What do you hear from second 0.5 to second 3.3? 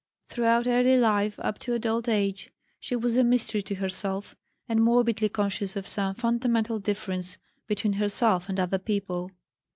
early life up to adult age she was a